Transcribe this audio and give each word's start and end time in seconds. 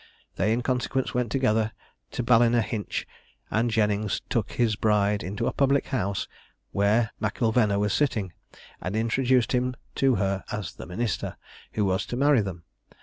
They 0.35 0.51
in 0.51 0.63
consequence 0.63 1.13
went 1.13 1.31
together 1.31 1.73
to 2.13 2.23
Ballinahinch, 2.23 3.05
and 3.51 3.69
Jennings 3.69 4.19
took 4.29 4.53
his 4.53 4.75
bride 4.75 5.21
into 5.21 5.45
a 5.45 5.53
public 5.53 5.89
house 5.89 6.27
where 6.71 7.11
M'Ilvena 7.21 7.77
was 7.77 7.93
sitting, 7.93 8.33
and 8.81 8.95
introduced 8.95 9.51
him 9.51 9.75
to 10.01 10.15
her 10.15 10.43
as 10.51 10.73
the 10.73 10.87
minister, 10.87 11.37
who 11.73 11.85
was 11.85 12.07
to 12.07 12.17
marry 12.17 12.41
them. 12.41 12.63